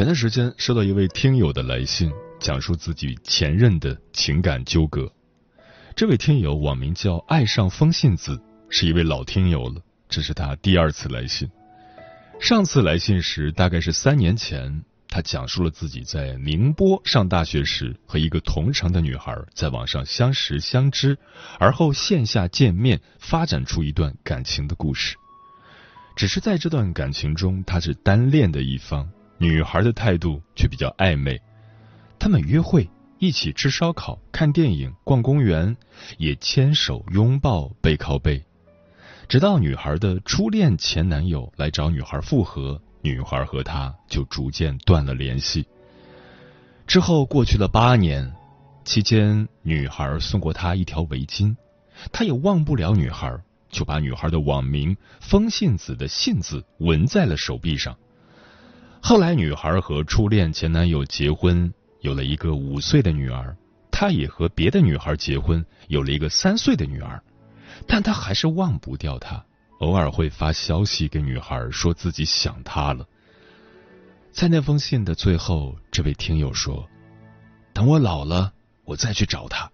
[0.00, 5.12] 前段时间收到一位听友的来信，讲述自己前任的情感纠葛。
[5.94, 11.50] 这位听友网名叫“爱上风信子”，是一位老听友了，这是他第二次来信。
[12.40, 21.18] 上次来信时大概是三年前，他讲述了自己在宁波上大学时和一个同城的女孩在网上相识相知，
[21.58, 25.14] 而后线下见面，发展出一段感情的故事。
[26.16, 29.06] 只是在这段感情中，他是单恋的一方。
[29.42, 31.40] 女孩的态度却比较暧昧，
[32.18, 32.86] 他们约会，
[33.18, 35.74] 一起吃烧烤、看电影、逛公园，
[36.18, 38.44] 也牵手、拥抱、背靠背，
[39.28, 45.66] 直到女孩的初恋前男友来找女孩复合，女孩和他就逐渐断了联系。
[46.86, 48.30] 之后过去了八年，
[48.84, 51.56] 期间女孩送过他一条围巾，
[52.12, 53.34] 他也忘不了女孩，
[53.70, 57.96] 就把女孩的网名“风信子”的“信”字纹在了手臂上。
[59.02, 63.56] 后来，女孩和初恋前男友结婚，有了一个五岁的女儿。
[63.90, 67.20] 她也和别的女孩结婚，有了一个三岁的女儿。
[67.88, 69.44] 但她还是忘不掉他，
[69.78, 73.06] 偶尔会发消息给女孩，说自己想她了。
[74.30, 76.88] 在那封信的最后，这位听友说
[77.72, 78.52] ：“等我老了，
[78.84, 79.70] 我再去找她。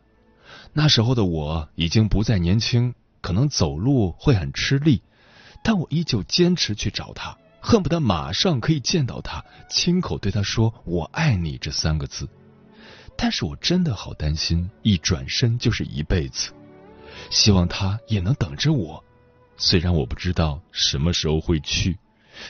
[0.73, 5.03] 那时候的我已经不再年轻，可能走路会很吃力，
[5.63, 12.29] 但我依旧坚持去找她。”恨不得马上可以见到他，亲口对他说“我爱你”这三个字。
[13.17, 16.53] 但是我真的好担心，一转身就是一辈子。
[17.29, 19.03] 希望他也能等着我。
[19.57, 21.99] 虽然我不知道什么时候会去，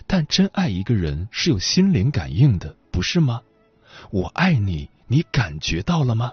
[0.07, 3.41] 但真爱一个人是有心灵感应的，不是吗？
[4.11, 6.31] 我爱你，你感觉到了吗？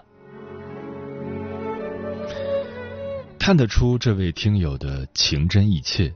[3.38, 6.14] 看得出这位听友的情真意切。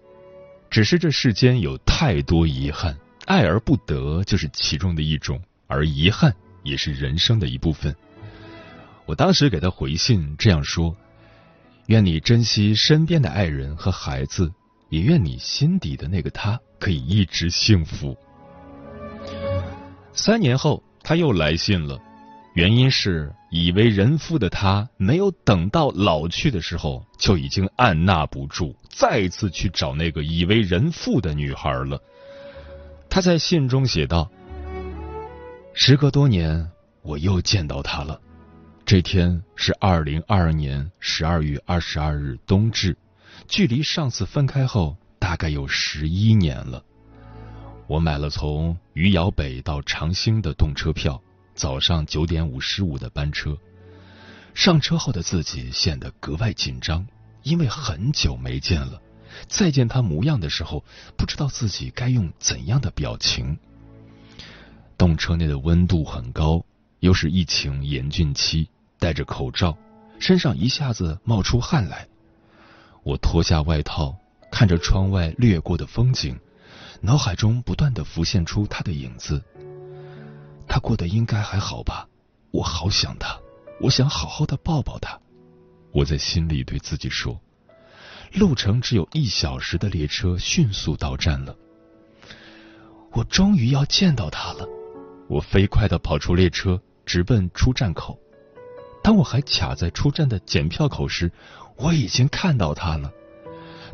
[0.70, 2.96] 只是这世间有太多遗憾，
[3.26, 7.94] 爱而不得就是其中的一种，而遗憾也是人生的一部分。
[9.06, 10.94] 我当时给他回信这样说：
[11.86, 14.52] 愿你珍惜身边的爱人和孩子，
[14.90, 18.16] 也愿你心底的那个他可以一直幸福。
[20.12, 21.98] 三年后，他又来信了。
[22.58, 32.02] 原因是以为人夫的他没有等到老去的时候，就已经按捺不住，再次去找那个以为人妇的女孩了。
[33.08, 34.28] 他在信中写道
[35.72, 36.68] ：“时隔多年，
[37.02, 38.20] 我又见到她了。
[38.84, 42.98] 这天是二零二二年十二月二十二日冬至，
[43.46, 46.82] 距离上次分开后大概有十一年了。
[47.86, 51.22] 我买了从余姚北到长兴的动车票。”
[51.58, 53.58] 早上九点五十五的班车，
[54.54, 57.04] 上车后的自己显得格外紧张，
[57.42, 59.02] 因为很久没见了。
[59.48, 60.84] 再见他模样的时候，
[61.16, 63.58] 不知道自己该用怎样的表情。
[64.96, 66.64] 动车内的温度很高，
[67.00, 68.68] 又是疫情严峻期，
[69.00, 69.76] 戴着口罩，
[70.20, 72.06] 身上一下子冒出汗来。
[73.02, 74.16] 我脱下外套，
[74.52, 76.38] 看着窗外掠过的风景，
[77.00, 79.42] 脑海中不断的浮现出他的影子。
[80.78, 82.06] 他过得应该还好吧？
[82.52, 83.36] 我好想他，
[83.80, 85.18] 我想好好的抱抱他。
[85.90, 87.40] 我在心里对自己说。
[88.32, 91.56] 路程只有一小时的列车迅速到站了。
[93.10, 94.68] 我终于要见到他了。
[95.28, 98.16] 我飞快的跑出列车，直奔出站口。
[99.02, 101.32] 当我还卡在出站的检票口时，
[101.74, 103.10] 我已经看到他了。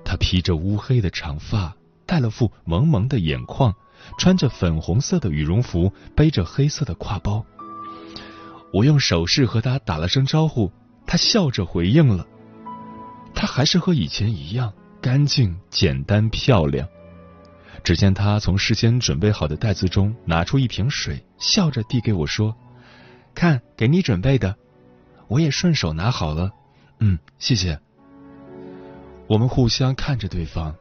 [0.05, 3.75] 他披着乌黑的长发，戴了副萌萌的眼眶。
[4.19, 7.45] 穿着粉红色的羽绒服，背着黑色的挎包。
[8.73, 10.73] 我用手势和他打了声招呼，
[11.07, 12.27] 他笑着回应了。
[13.35, 16.87] 他还是和以前一样，干净、简单、漂亮。
[17.83, 22.57] 只见他从事先准备好的袋子中拿出一瓶水，笑着递给我说
[23.35, 24.57] ：“看，给你准备的。”
[25.29, 26.51] 我也顺手拿好了。
[27.01, 27.79] 嗯，谢谢。
[29.27, 30.75] 我们互相看着对方，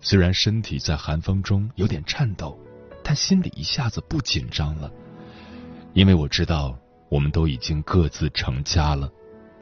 [0.00, 2.58] 虽然身体在寒风中有点颤抖，
[3.06, 4.90] 他心里一下子不紧张了，
[5.94, 6.76] 因为我知道
[7.08, 9.08] 我们都已经各自成家了。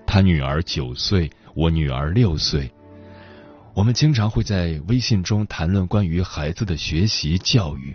[0.06, 2.72] 他女儿九岁，我女儿六岁。
[3.74, 7.94] 我们经常会在微信中谈论关于孩子的学习教育。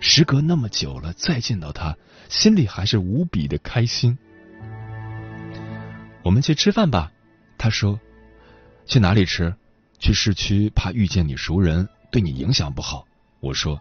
[0.00, 1.96] 时隔那么久了，再见到他，
[2.28, 4.18] 心里还是无比的开心。
[6.24, 7.12] 我们去吃饭吧，
[7.56, 8.00] 他说。
[8.84, 9.54] 去哪里吃？
[10.00, 13.06] 去市区，怕遇见你熟人，对你影响不好。
[13.38, 13.78] 我说。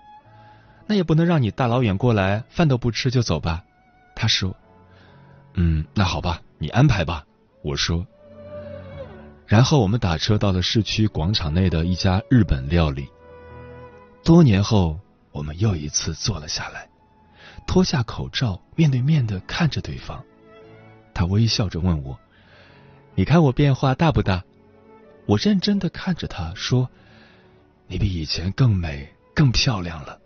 [0.87, 3.63] 那也不能让你大老远过来，饭都不吃就走吧。
[4.15, 4.55] 他说。
[5.55, 7.25] 嗯，那好吧，你安排吧。
[7.61, 8.05] 我说。
[9.47, 13.07] 然后我们打车到了市区广场内的一家日本料理。
[14.23, 14.99] 多年后，
[15.31, 16.89] 我们又一次坐了下来，
[17.67, 20.23] 脱下口罩，面对面的看着对方。
[21.13, 22.19] 他微笑着问我
[23.15, 24.43] ：“你看我变化大不大？”
[25.25, 26.89] 我认真的看着他说
[27.87, 30.19] ：“你比以前更美、更漂亮了。”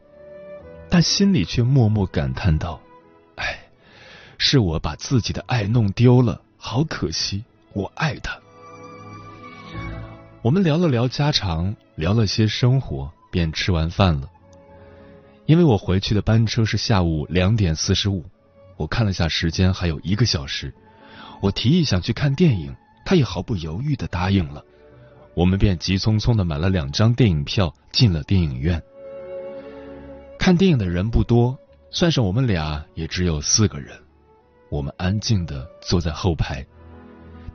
[0.90, 2.80] 但心里却默默感叹道
[3.36, 3.60] ：“哎，
[4.38, 7.44] 是我把自己的爱弄丢了，好可惜！
[7.74, 8.38] 我爱他。”
[10.42, 14.30] 我们聊了聊家常，聊了些生活，便吃完饭了。
[15.46, 18.24] 因为我回去的班车是下午两点四十五，
[18.78, 20.74] 我看了下时间，还有一个小时。
[21.42, 22.74] 我提议想去看电影，
[23.06, 24.64] 他也毫不犹豫的答应了。
[25.36, 28.82] 我们便急匆匆的买了两张电影票，进了电影院。
[30.50, 31.56] 看电影的人不多，
[31.92, 33.96] 算上我们俩也只有四个人。
[34.72, 36.66] 我们安静的坐在后排，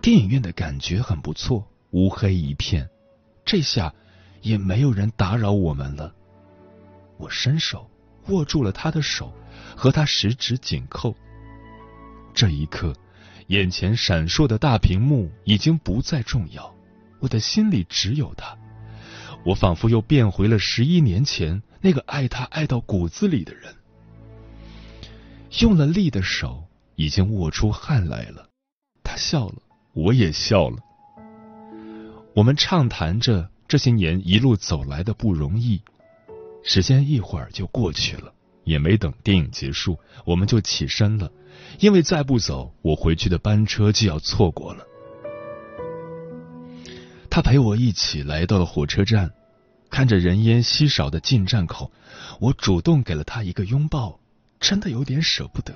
[0.01, 1.67] 电影院的感觉很不错。
[1.91, 2.89] 乌黑一片，
[3.45, 3.93] 这下
[4.43, 6.15] 也没有人打扰我们了。
[7.17, 7.91] 我伸手
[8.29, 9.33] 握住了他的手，
[9.75, 11.17] 和他十指紧扣。
[12.33, 12.95] 这一刻，
[13.49, 16.73] 眼前闪烁的大屏幕已经不再重要，
[17.19, 18.57] 我的心里只有他。
[19.45, 23.75] 我仿佛又变回了十一年前那个爱他爱到骨子里的人。
[25.61, 26.65] 用了力的手
[26.95, 28.49] 已经握出汗来了。
[29.03, 29.57] 他笑了，
[29.93, 30.79] 我也笑了。
[32.35, 35.83] 我们畅谈着这些年一路走来的不容易，
[36.63, 38.33] 时间一会儿就过去了，
[38.65, 41.31] 也没等电影结束，我们就起身了，
[41.81, 44.87] 因为再不走，我回去的班车就要错过了。
[47.29, 49.31] 他陪我一起来到了火车站，
[49.91, 51.91] 看着人烟稀少的进站口，
[52.41, 54.19] 我主动给了他一个拥抱，
[54.59, 55.75] 真的有点舍不得。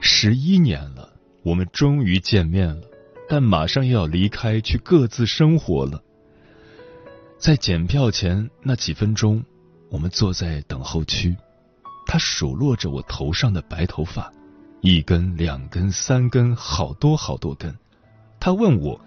[0.00, 1.12] 十一年了，
[1.42, 2.82] 我们终于见面了。
[3.28, 6.00] 但马上又要离开，去各自生活了。
[7.38, 9.44] 在检票前那几分钟，
[9.90, 11.36] 我们坐在等候区。
[12.06, 14.32] 他数落着我头上的白头发，
[14.80, 17.76] 一根、两根、三根，好多好多根。
[18.38, 19.00] 他问我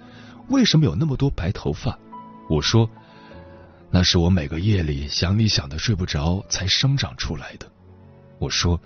[0.49, 1.97] 为什么有那么多白头发，
[2.49, 2.89] 我说
[3.91, 7.65] 那是我每个夜里想你想的睡不着才生长出来的。
[8.37, 8.79] 我说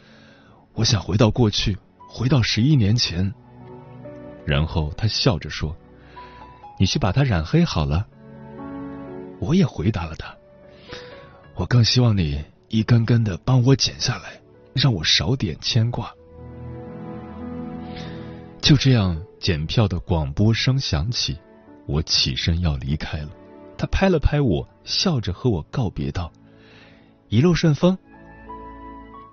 [0.73, 1.77] 我想回到过去，
[2.09, 3.33] 回到十一年前。
[4.45, 5.75] 然后他笑着说
[6.79, 8.07] ：“你去把它染黑好了。”
[9.39, 10.35] 我也回答了他
[11.55, 14.41] ：“我更希望你一根根的帮我剪下来，
[14.73, 16.11] 让我少点牵挂。”
[18.61, 21.37] 就这样，检票的广播声响起，
[21.85, 23.29] 我起身要离开了。
[23.83, 26.31] 他拍了拍我，笑着和我告别道
[27.27, 27.97] ：“一路顺风。”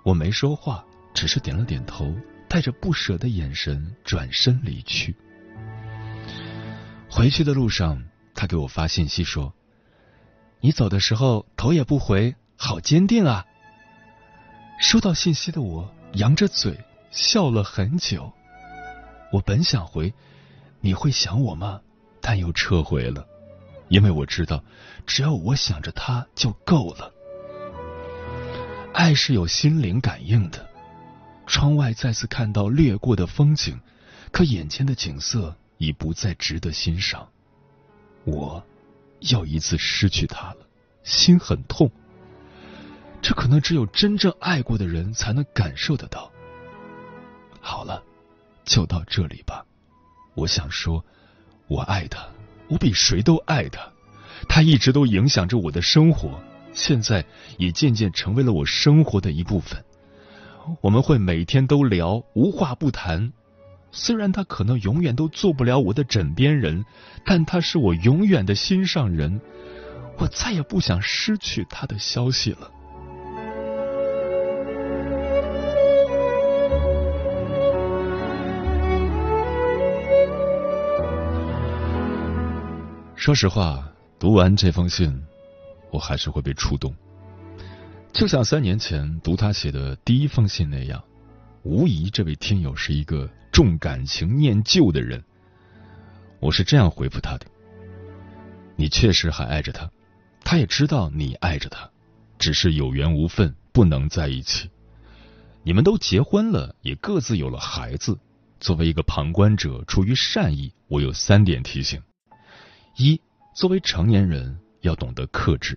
[0.02, 2.12] 我没说话，只是点了点头。
[2.48, 5.14] 带着不舍的眼神转身离去。
[7.08, 8.02] 回去的路上，
[8.34, 9.54] 他给我发信息说
[10.58, 13.46] ：“你走的时候头也不回，好坚定啊！”
[14.82, 16.76] 收到信息的我扬着嘴
[17.12, 18.32] 笑了很久。
[19.32, 20.12] 我本想回
[20.82, 21.80] ：“你会想我吗？”
[22.20, 23.24] 但又撤回了，
[23.90, 24.62] 因为我知道，
[25.04, 27.12] 只要我想着他就够了。
[28.94, 30.66] 爱是有心灵感应的。
[31.46, 33.80] 窗外再次看到掠过的风景，
[34.30, 37.28] 可眼前的景色已不再值得欣赏。
[38.24, 38.64] 我
[39.18, 40.58] 又一次失去他了，
[41.02, 41.90] 心很痛。
[43.20, 46.30] 这可能只有真正爱过的人才能感受得到。
[47.60, 48.00] 好了，
[48.64, 49.66] 就到这里吧。
[50.34, 51.04] 我想说，
[51.66, 52.24] 我爱他，
[52.70, 53.80] 我比谁都爱他。
[54.48, 56.40] 他一直都影响着我的生活，
[56.72, 57.24] 现在
[57.58, 59.84] 也渐渐成为了我生活的一部分。
[60.80, 63.32] 我们会每天都聊，无话不谈。
[63.92, 66.84] 虽然他可能永远都做不了我的枕边人，
[67.26, 69.40] 但他是我永远的心上人。
[70.16, 72.70] 我再也不想失去他的消息了。
[83.20, 83.86] 说实话，
[84.18, 85.22] 读完这封信，
[85.90, 86.96] 我还是会被触动。
[88.14, 91.04] 就像三年前读他写的第一封信那样，
[91.62, 95.22] 无疑这位听友是一个重感情、念旧的人。
[96.40, 97.44] 我是这样回复他的：
[98.74, 99.90] 你确实还爱着他，
[100.42, 101.90] 他也知道你爱着他，
[102.38, 104.70] 只是有缘无分，不能在一起。
[105.62, 108.18] 你们都结婚了，也各自有了孩子。
[108.60, 112.02] 作为一个旁观者，出于善意，我有三点提醒：
[113.00, 113.20] 一，
[113.54, 115.74] 作为成年人要懂得克制；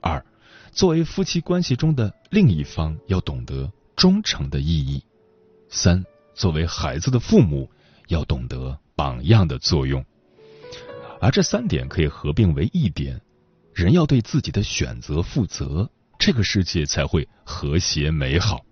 [0.00, 0.24] 二。
[0.72, 5.00] 作为夫妻关系中的另一方，要懂得忠诚的意义；
[5.68, 6.04] 三，
[6.34, 7.70] 作为孩子的父母，
[8.08, 10.04] 要懂得榜样的作用。
[11.20, 13.20] 而这三点可以合并为一点：
[13.74, 18.64] 人要对自己的选择负责，这个世界才会和谐美好。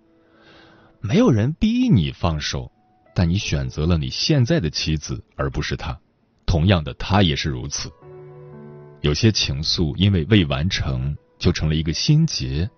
[1.01, 2.71] 没有人逼你放手，
[3.13, 5.99] 但你选择了你现在的妻子，而不是他。
[6.49, 7.91] 同样的，他也是如此。
[9.01, 11.15] 有些情愫因为未完成。
[11.39, 12.69] 就成了一个心结。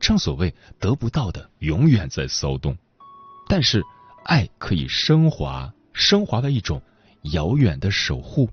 [0.00, 2.74] 正所谓得不到的永远在骚动，
[3.46, 3.84] 但是
[4.24, 6.80] 爱可以升华，升华为一种
[7.34, 8.48] 遥远的守护，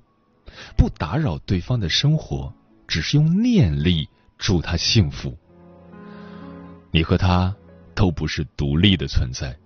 [0.75, 2.53] 不打扰对方的生活，
[2.89, 5.37] 只是用念力祝他幸福。
[6.91, 7.55] 你和他
[7.95, 9.57] 都不是独立的存在，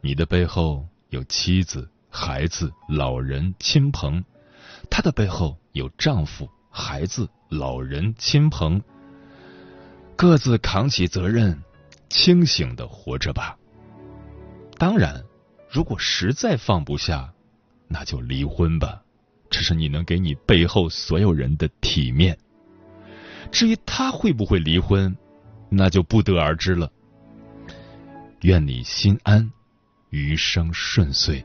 [0.00, 4.24] 你的背后有妻子、孩子、老人、亲朋，
[4.90, 8.82] 她的背后有丈夫、孩子、老人、亲朋。
[10.16, 11.62] 各自扛起责任，
[12.08, 13.56] 清醒的活着吧。
[14.76, 15.24] 当然，
[15.70, 17.32] 如果实在放不下，
[17.86, 19.02] 那就离婚吧。
[19.50, 22.36] 这是你能给你背后所有人的体面。
[23.50, 25.16] 至于他会不会离婚，
[25.70, 26.90] 那就不得而知了。
[28.42, 29.50] 愿你心安，
[30.10, 31.44] 余生顺遂。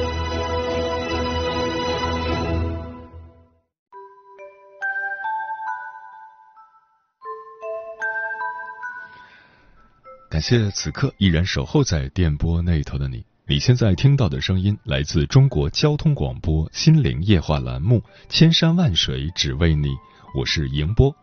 [10.41, 13.23] 感谢此刻依然守候在电波那头的你。
[13.45, 19.89] 你现在听到的声音来自中国交通广播心灵夜话栏目《千山万水只为你》，
[20.35, 21.15] 我是迎波。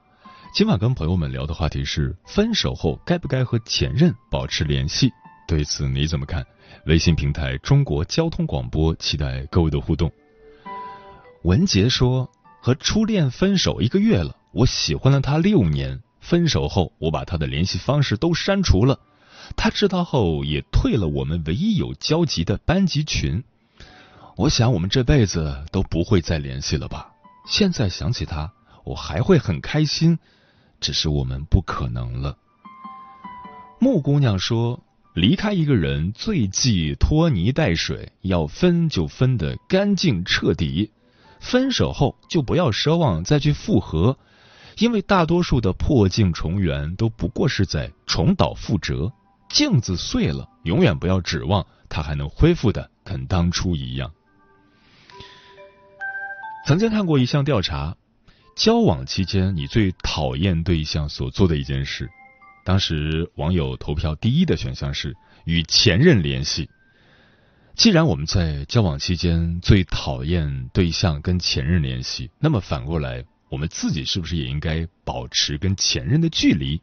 [0.54, 5.10] 今晚跟朋友们聊的话题是：分手后该不该和前任保持联系？
[5.48, 6.46] 对此你怎么看？
[6.86, 10.08] 微信平台中国交通广播期待各位的互动。
[11.42, 12.30] 文杰说：
[12.62, 16.00] 和初恋分手一个月了，我喜欢了他六年。
[16.28, 19.00] 分手后，我把他的联系方式都删除了。
[19.56, 23.42] 他知道后，也退了我们唯一有交集的班级群。
[24.36, 27.12] 我想，我们这辈子都不会再联系了吧？
[27.46, 28.52] 现在想起他，
[28.84, 30.18] 我还会很开心，
[30.80, 32.36] 只是我们不可能了。
[33.80, 34.84] 木姑娘说
[35.16, 40.90] ：“离开一个人最忌拖泥带水，要分就分得干净彻底。
[41.40, 44.18] 分手后就不要奢望再去复合。”
[44.78, 49.12] 因为大多数的破镜重圆都不过是在重蹈覆辙，
[49.50, 54.12] 镜子碎了，永远不要指望它还能恢复的跟当初一样。
[56.64, 57.96] 曾经看过一项调查，
[58.54, 62.08] 交往期间你最讨厌对象所做的一件事，
[62.64, 66.70] 当时网友投票第一的选项是与前任联系。
[67.74, 73.24] 既然我们在交往期间最讨厌对象跟前任联系，那么反过来。
[73.48, 76.80] 我们自己是不是也应该保持跟前任的距离？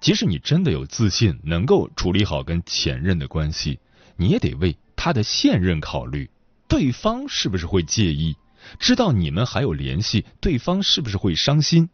[0.00, 3.78] 即使你真的有自信，能够处理好跟前任的关系，
[4.16, 6.30] 你也得为他的现任考虑，
[6.68, 8.36] 对方是不是会介意？
[8.78, 11.88] 知道你们还有联系，对方是不是会伤心？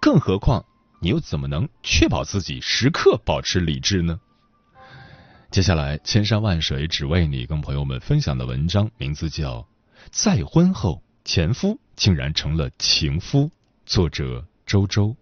[0.00, 0.64] 更何况，
[1.00, 4.20] 你又怎么能确保自己时刻保持理智呢？
[5.50, 9.60] 接下来，千山万水只为你，跟朋友们分享的文章名字叫
[10.10, 13.44] 《再婚后前夫竟然成了情夫》，
[13.86, 15.16] 作者周周。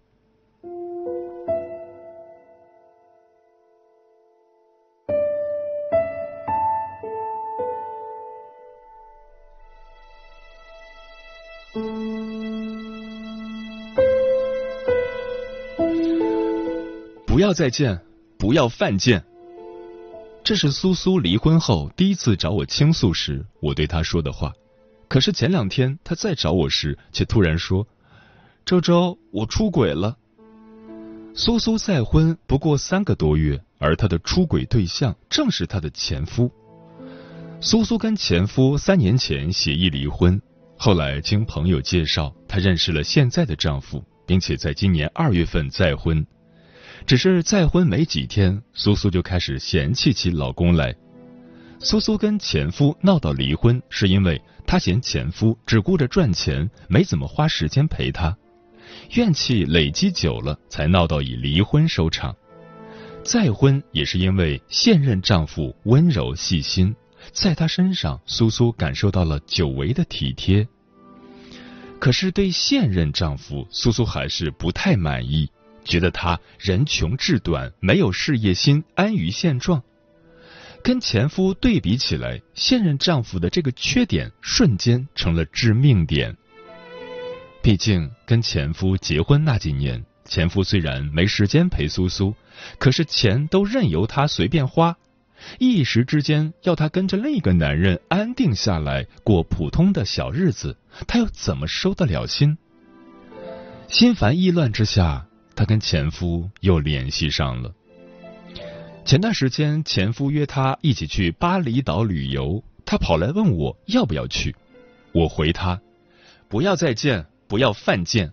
[17.25, 18.01] 不要再见，
[18.37, 19.25] 不要犯贱。
[20.43, 24.53] 这是苏苏离婚后第一次找我倾诉时，我对她说的话。
[25.15, 27.87] 可是前两天她再找我时，却突然说
[28.67, 30.17] ：“周周，我出轨了。”
[31.35, 36.51] 苏苏再婚不过三个多月，而她的出轨对象正是她的前夫。
[37.61, 40.43] 苏苏跟前夫三年前协议离婚，
[40.77, 46.27] 后来经朋友介绍，她认识了现在的丈夫，并且在今年二月份再婚。
[47.07, 50.93] 只是再婚没几天，苏苏就开始嫌弃起老公来。
[51.79, 58.37] 苏苏跟前夫闹到离婚，是因为她嫌前夫只顾着赚钱，没怎么花时间陪她。
[59.13, 62.35] 怨气累积久了，才闹到以离婚收场。
[63.23, 66.95] 再婚也是因为现任丈夫温柔细心，
[67.33, 70.67] 在她身上，苏苏感受到了久违的体贴。
[71.99, 75.51] 可是对现任丈夫，苏苏还是不太满意。
[75.85, 79.83] 觉得他人穷志短，没有事业心，安于现状。
[80.85, 86.37] 跟前夫对比起来，现任丈夫的这个缺点瞬间成了致命点。
[87.63, 92.35] 毕竟跟前夫结婚那几年，前夫虽然没时间陪苏苏，
[92.79, 94.95] 可是钱都任由他随便花。
[95.59, 100.77] 一时之间要他跟着另一个男人安定下来过普通的小日子，
[101.07, 102.59] 他又怎么收得了心？
[103.89, 105.27] 心烦意乱之下。
[105.57, 107.73] 她跟前夫又联系上了。
[109.05, 114.57] 前段时间，前夫约她一起去巴厘岛旅游，她跑来问我要不要去。
[115.13, 115.79] 我回她：
[116.49, 118.33] 不要再见，不要犯贱。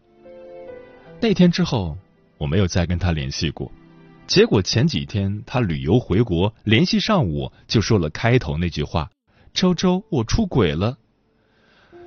[1.19, 1.97] 那天之后，
[2.37, 3.69] 我没有再跟他联系过。
[4.27, 9.11] 结果前几天他旅游回国，联系上我就说了开头那句话
[9.53, 10.97] ：“周周，我出轨了。”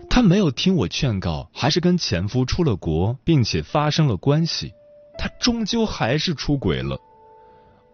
[0.08, 4.72] 他没有听我劝告，还是跟前夫出了国，并且发生了关系。
[5.18, 6.98] 他终究还是出轨了。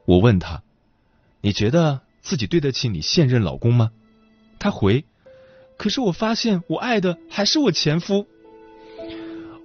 [0.06, 0.62] 我问他
[1.40, 3.90] ：“你觉得自己对得起你现任老公吗？”
[4.58, 5.04] 他回
[5.78, 8.26] ：“可是我发现我爱的还是我前夫。”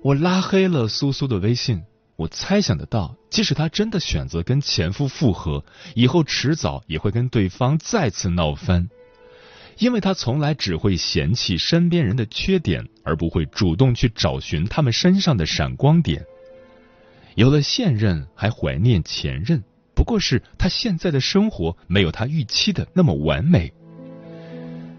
[0.04, 1.84] 我拉黑了苏苏的微信。
[2.18, 8.88] 我猜想得到，即使他真的选择跟前夫复合，以后迟早也会跟对方再次闹翻，
[9.78, 16.26] 因为他从来只会嫌弃身边人的缺点，而不会主动去找寻他们身上的闪光点。
[17.36, 19.62] 有了现任还怀念前任，
[19.96, 23.72] 不过是他现在的生活没有他预期的那么完美。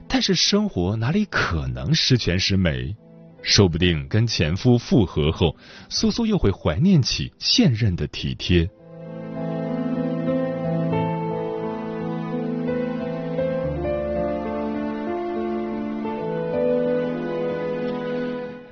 [0.09, 2.97] 但是生活哪里可能十全十美？
[3.43, 5.55] 说不定跟前夫复合后，
[5.91, 8.69] 苏苏又会怀念起现任的体贴。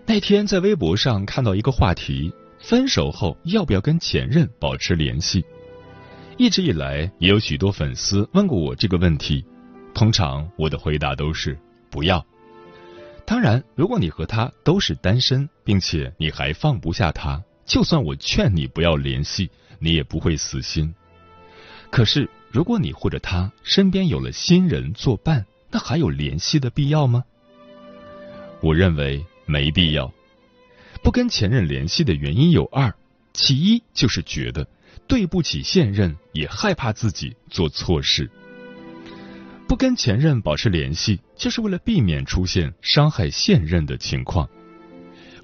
[0.07, 2.33] 那天在微博上看到一个话题。
[2.61, 5.45] 分手后要不要跟前任保持联系？
[6.37, 9.45] 一直以来也有许多粉丝问过我这个问题，
[9.95, 11.59] 通常我的回答都是
[11.91, 12.25] 不要。
[13.25, 20.93] 当然，如果你和他都是单身，并且你还放不下他，就算我劝你不要联系，你也不会死心。
[21.91, 27.25] 可是，如果你或者他身边有了新人作伴，那还有联系的必要吗？
[28.61, 30.13] 我认为没必要。
[31.03, 32.93] 不跟前任联系的原因有二，
[33.33, 34.67] 其一就是觉得
[35.07, 38.31] 对不起现任，也害怕自己做错事。
[39.67, 44.49] 不跟前任保持联系，就是为了避免出现伤害现任的情况。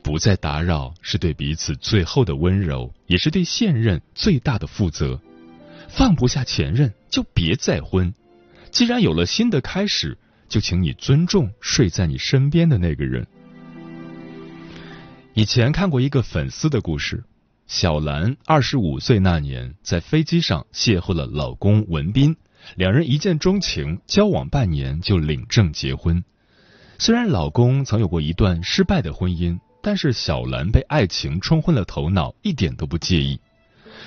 [0.03, 5.21] 不再打扰，是对彼此最后的温柔，也是对现任最大的负责。
[5.89, 8.15] 放不下前任，就别再婚。
[8.71, 10.17] 既然有了新的开始，
[10.49, 13.27] 就请你尊重睡在你身边的那个人。
[15.35, 17.25] 以前看过一个粉丝的故事，
[17.71, 22.35] 小兰二十五岁那年在飞机上邂逅了老公文斌，
[22.75, 26.25] 两人一见钟情，交往半年就领证结婚。
[26.99, 33.41] 虽然老公曾有过一段失败的婚姻，但是小兰被爱情冲昏了头脑，一点都不介意。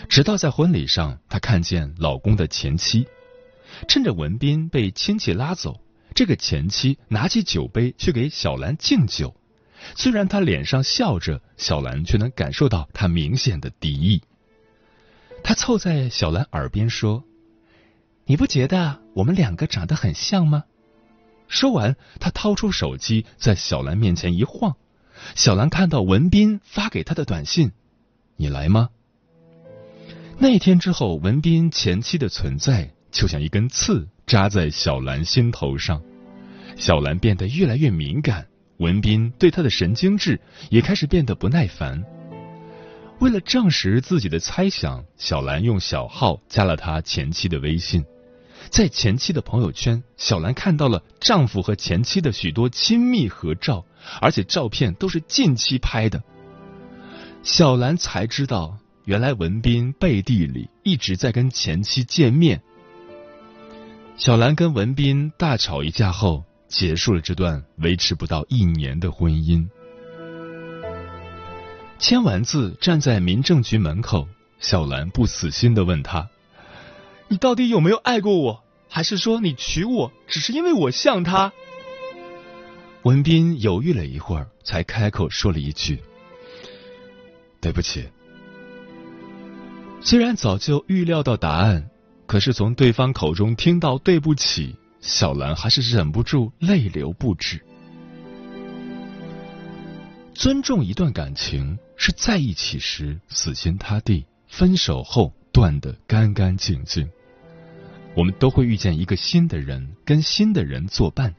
[0.10, 3.08] 直到在婚礼上，她看见老公的前妻，
[3.88, 5.80] 趁着文斌被亲戚拉走，
[6.13, 9.34] 这个前妻拿起酒杯去给小兰敬酒。
[9.95, 14.21] 虽然他脸上笑着，小兰却能感受到他明显的敌意。
[15.43, 17.23] 他凑在小兰耳边说
[18.25, 20.63] ：“你不觉得我们两个长得很像吗？
[21.47, 24.75] 说完，他掏出手机，在小兰面前一晃。
[25.35, 27.71] 小兰看到文斌发给他的短信
[28.37, 28.89] ：“你来吗？”
[30.39, 36.01] 那天之后，文斌前妻的存在就像一根刺扎在小兰心头上。
[36.75, 38.47] 小兰变得越来越敏感，
[38.83, 42.03] 文斌对他的神经质也开始变得不耐烦。
[43.19, 48.03] 为了证实自己的猜想，小兰用小号加了他前妻的微信。
[48.69, 53.85] 在前妻的朋友圈，小兰看到了丈夫和前妻的许多亲密合照，
[54.19, 56.21] 而且照片都是近期拍的。
[57.41, 62.61] 小兰才知道，原来文斌背地里一直在跟前妻见面。
[64.17, 66.43] 小兰跟文斌大吵一架后，
[66.73, 69.69] 结束了这段维持不到一年的婚姻。
[71.99, 76.27] 签完字，站在民政局门口，小兰不死心的问他。
[77.27, 78.63] 你到底有没有爱过我？
[78.89, 81.53] 还是说你娶我只是因为我像他？
[83.03, 86.01] 文斌犹豫了一会儿，才开口说了一句
[87.62, 88.09] ：“对不起。”
[90.01, 91.91] 虽然早就预料到答案，
[92.25, 97.63] 可是从对方口中听到“对不起”，小兰还是忍不住泪流不止。
[100.33, 105.31] 尊重一段感情，是在一起时死心塌地，分手后。
[105.53, 107.07] 断得干干净净。
[108.15, 111.35] 我们都会遇见一个新的人，跟新的人作伴，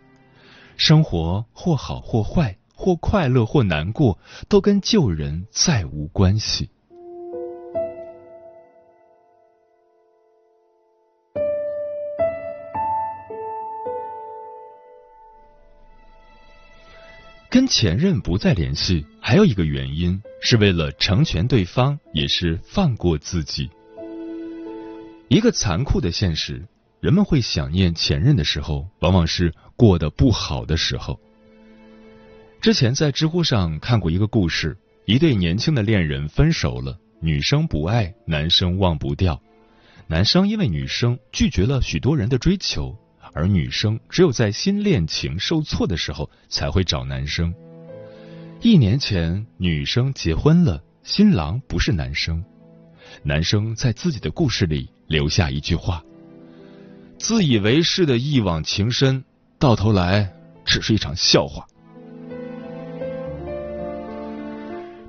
[0.77, 6.71] 生活或好或坏，或快乐或难过，都跟旧人再无关系。
[17.55, 23.71] 跟前任不再联系，还有一个原因是为了成全对方，也是放过自己。
[25.29, 26.67] 一个残酷的现实，
[26.99, 31.21] 人们会想念前任的时候，往往是过得不好的时候。
[32.61, 39.41] 之前在知乎上看过一个故事，一对年轻的恋人分手了，女生不爱，男生忘不掉。
[40.09, 42.99] 男生因为女生拒绝了许多人的追求，
[43.35, 47.53] 而女生只有在新恋情受挫的时候才会找男生。
[48.63, 52.43] 一年前，女生结婚了，新郎不是男生。
[53.23, 54.89] 男生在自己的故事里。
[55.07, 56.03] 留下一句话：
[57.19, 59.23] 自以为是的一往情深，
[59.59, 60.33] 到头来
[60.65, 61.67] 只是一场笑话。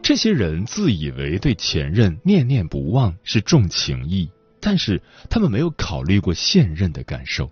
[0.01, 7.49] 这些人自以为对前任念念不忘是重情义，但是他们没有考虑过现任的感受。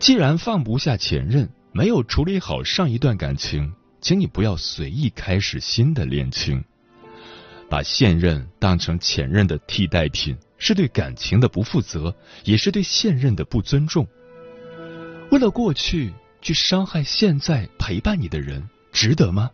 [0.00, 6.64] 既然放不下前任，没有处理好上一段感情，请你不要随意开始新的恋情，
[7.68, 10.36] 把现任当成前任的替代品。
[10.62, 14.06] 是对感情的不负责，也是对现任的不尊重。
[15.30, 19.50] 为了过去去伤害现在陪伴你的人，值得吗？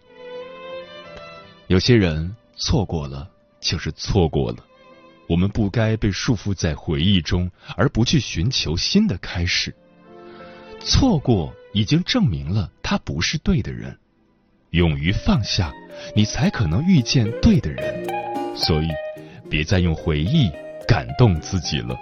[1.69, 3.29] 有些人错过了
[3.61, 4.65] 就是错过了，
[5.29, 9.73] 我们不该被束缚在回忆中，而不去寻求新的开始。
[10.87, 13.99] 错过已经证明了他不是对的人，
[14.71, 15.73] 勇于放下，
[16.15, 18.07] 你才可能遇见对的人。
[18.57, 18.89] 所以，
[19.51, 20.51] 别再用回忆。
[20.89, 21.99] 感动自己了。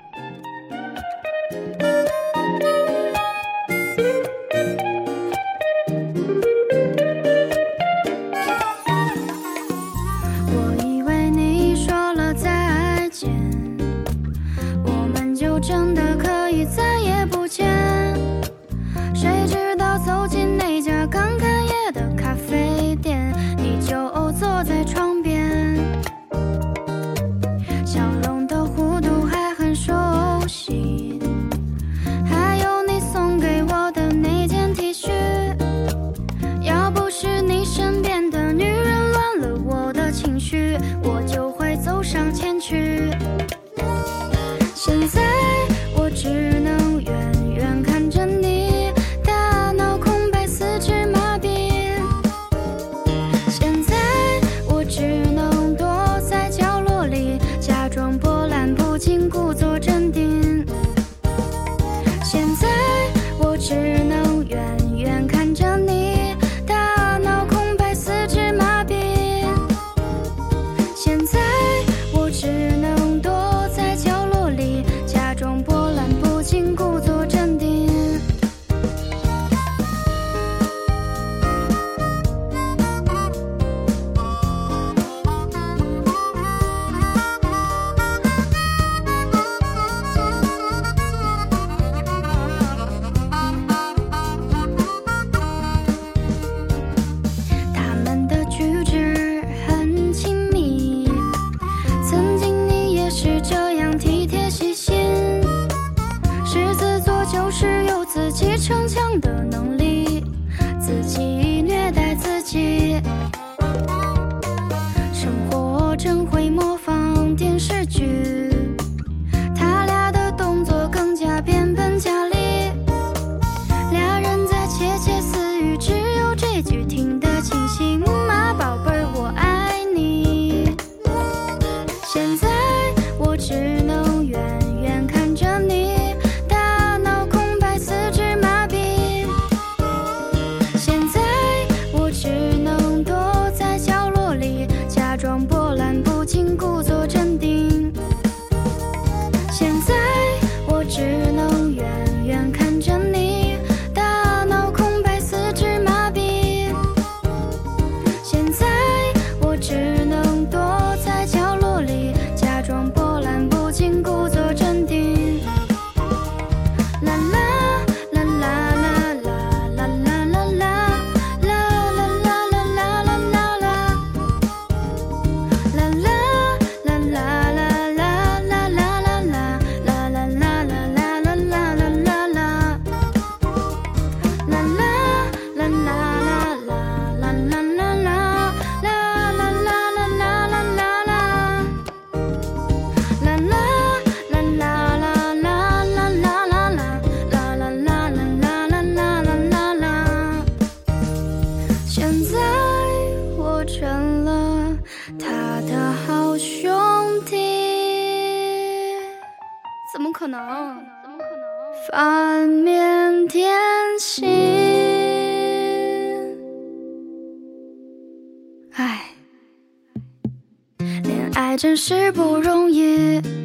[221.76, 223.43] 是不容易。